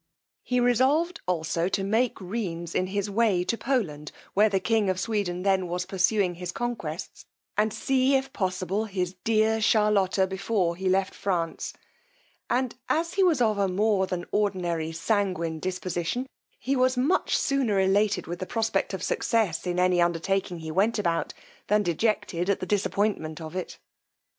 He 0.41 0.59
resolved 0.59 1.21
also 1.27 1.69
to 1.69 1.83
make 1.83 2.15
Rheines 2.19 2.73
in 2.73 2.87
his 2.87 3.07
way 3.07 3.43
to 3.43 3.55
Poland, 3.55 4.11
where 4.33 4.49
the 4.49 4.59
king 4.59 4.89
of 4.89 4.99
Sweden 4.99 5.43
then 5.43 5.67
was 5.67 5.85
pursuing 5.85 6.33
his 6.33 6.51
conquests, 6.51 7.23
and 7.55 7.71
see, 7.71 8.15
if 8.15 8.33
possible, 8.33 8.85
his 8.85 9.13
dear 9.23 9.61
Charlotta, 9.61 10.25
before 10.25 10.75
he 10.75 10.89
left 10.89 11.13
France; 11.13 11.73
and 12.49 12.73
as 12.89 13.13
he 13.13 13.21
was 13.23 13.41
of 13.41 13.59
a 13.59 13.67
more 13.67 14.07
than 14.07 14.25
ordinary 14.31 14.91
sanguine 14.91 15.59
disposition, 15.59 16.25
he 16.57 16.75
was 16.75 16.97
much 16.97 17.37
sooner 17.37 17.79
elated 17.79 18.25
with 18.25 18.39
the 18.39 18.47
prospect 18.47 18.95
of 18.95 19.03
success 19.03 19.67
in 19.67 19.79
any 19.79 20.01
undertaking 20.01 20.57
he 20.61 20.71
went 20.71 20.97
about, 20.97 21.31
than 21.67 21.83
dejected 21.83 22.49
at 22.49 22.59
the 22.59 22.65
disappointment 22.65 23.39
of 23.39 23.55
it. 23.55 23.77